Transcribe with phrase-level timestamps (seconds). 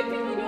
[0.00, 0.39] Thank you.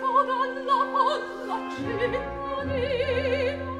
[0.00, 3.76] dalla folla cittadina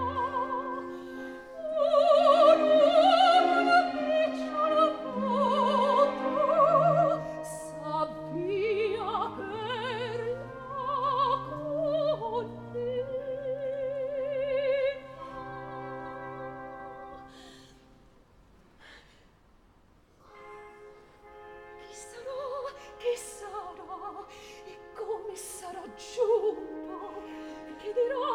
[25.69, 27.13] sarà giuba
[27.77, 28.29] che dirà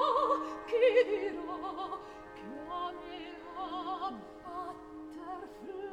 [0.70, 0.80] che
[1.10, 2.00] dirà
[2.36, 4.14] che amerà
[4.44, 5.93] batter fru